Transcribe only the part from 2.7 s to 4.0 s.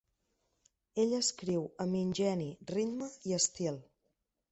ritme i estil.